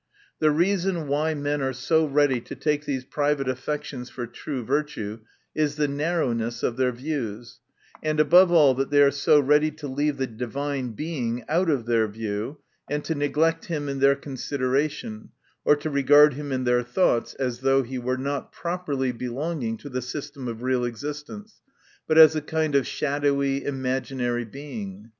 The 0.39 0.49
reason 0.49 1.07
why 1.07 1.35
men 1.35 1.61
are 1.61 1.73
so 1.73 2.05
ready 2.07 2.41
to 2.41 2.55
take 2.55 2.85
these 2.85 3.05
private 3.05 3.47
affections 3.47 4.09
for 4.09 4.25
true 4.25 4.65
virtue, 4.65 5.19
is 5.53 5.75
the 5.75 5.87
narrowness 5.87 6.63
of 6.63 6.75
their 6.75 6.91
views; 6.91 7.59
and 8.01 8.19
above 8.19 8.51
all, 8.51 8.73
that 8.73 8.89
they 8.89 9.03
are 9.03 9.11
so 9.11 9.39
ready 9.39 9.69
to 9.69 9.87
leave 9.87 10.17
the 10.17 10.25
Divine 10.25 10.93
Being 10.93 11.43
out 11.47 11.69
of 11.69 11.85
their 11.85 12.07
view, 12.07 12.57
and 12.89 13.03
to 13.05 13.13
neglect 13.13 13.65
him 13.65 13.87
in 13.87 13.99
their 13.99 14.15
consideration, 14.15 15.29
or 15.65 15.75
to 15.75 15.91
regard 15.91 16.33
him 16.33 16.51
in 16.51 16.63
their 16.63 16.81
thoughts, 16.81 17.35
as 17.35 17.59
though 17.59 17.83
he 17.83 17.99
were 17.99 18.17
not 18.17 18.51
pro 18.51 18.79
perly 18.79 19.11
belonging 19.15 19.77
to 19.77 19.87
the 19.89 20.01
system 20.01 20.47
of 20.47 20.63
real 20.63 20.83
existence, 20.83 21.61
but 22.07 22.17
as 22.17 22.35
a 22.35 22.41
kind 22.41 22.73
of 22.73 22.87
shadowy, 22.87 23.63
imaginary 23.63 24.45
Being. 24.45 25.09